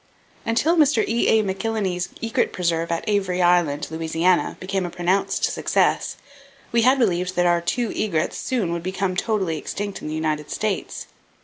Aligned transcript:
Until 0.47 0.77
Mr. 0.77 1.07
E.A. 1.07 1.43
McIlhenny's 1.43 2.09
egret 2.23 2.51
preserve, 2.51 2.91
at 2.91 3.03
Avery 3.07 3.39
Island, 3.39 3.85
Louisiana, 3.91 4.57
became 4.59 4.83
a 4.83 4.89
pronounced 4.89 5.43
success, 5.43 6.15
we 6.71 6.81
had 6.81 6.97
believed 6.97 7.35
that 7.35 7.45
our 7.45 7.61
two 7.61 7.91
egrets 7.91 8.39
soon 8.39 8.73
would 8.73 8.81
become 8.81 9.15
totally 9.15 9.59
extinct 9.59 10.01
in 10.01 10.07
the 10.07 10.15
United 10.15 10.49
States. 10.49 11.05